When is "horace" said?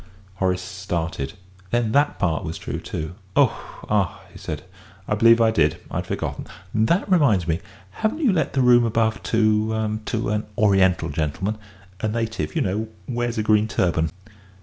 0.37-0.63